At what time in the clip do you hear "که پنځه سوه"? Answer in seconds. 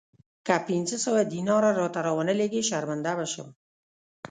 0.45-1.21